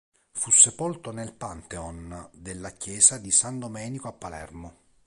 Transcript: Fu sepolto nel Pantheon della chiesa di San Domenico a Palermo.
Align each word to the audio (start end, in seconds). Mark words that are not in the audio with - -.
Fu 0.31 0.49
sepolto 0.49 1.11
nel 1.11 1.31
Pantheon 1.31 2.27
della 2.33 2.71
chiesa 2.71 3.19
di 3.19 3.29
San 3.29 3.59
Domenico 3.59 4.07
a 4.07 4.13
Palermo. 4.13 4.75